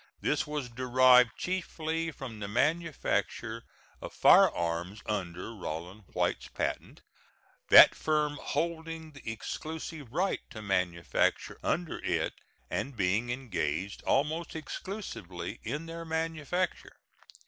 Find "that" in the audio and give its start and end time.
7.69-7.93